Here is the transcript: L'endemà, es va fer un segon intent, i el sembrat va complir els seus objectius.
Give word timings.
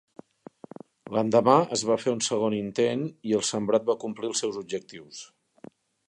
L'endemà, 1.15 1.57
es 1.75 1.83
va 1.89 1.97
fer 2.03 2.13
un 2.17 2.23
segon 2.27 2.55
intent, 2.59 3.03
i 3.31 3.35
el 3.39 3.43
sembrat 3.49 3.85
va 3.91 3.97
complir 4.05 4.31
els 4.31 4.41
seus 4.45 4.57
objectius. 4.63 5.21